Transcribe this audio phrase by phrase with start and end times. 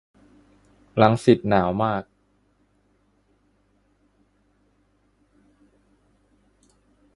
[1.01, 2.03] รังสิต หนาวมาก